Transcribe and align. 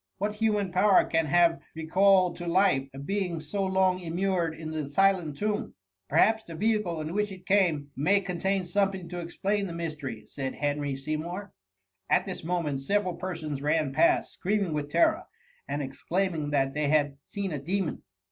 What 0.17 0.33
human 0.37 0.71
power 0.71 1.05
can 1.05 1.27
have 1.27 1.59
recalled 1.75 2.35
to 2.37 2.47
life, 2.47 2.89
a 2.91 2.97
being 2.97 3.39
so 3.39 3.63
long 3.63 3.99
immured 3.99 4.55
in 4.55 4.71
the 4.71 4.89
silent 4.89 5.37
tomb 5.37 5.75
!''Perhaps 6.09 6.45
the 6.45 6.55
vehicle 6.55 7.01
in 7.01 7.13
which 7.13 7.31
it 7.31 7.45
came 7.45 7.91
may 7.95 8.19
contain 8.19 8.65
something 8.65 9.07
to 9.09 9.19
explain 9.19 9.67
the 9.67 9.73
mystery,'* 9.73 10.25
said 10.25 10.55
Henry 10.55 10.95
Seymour. 10.95 11.53
At 12.09 12.25
this 12.25 12.43
moment 12.43 12.81
several 12.81 13.13
persons 13.13 13.61
ran 13.61 13.93
past, 13.93 14.33
screaming 14.33 14.73
with 14.73 14.89
terror, 14.89 15.25
and 15.67 15.83
exclaiming 15.83 16.49
that 16.49 16.73
they 16.73 16.87
had 16.87 17.19
seen 17.25 17.51
a 17.51 17.59
demon. 17.59 18.01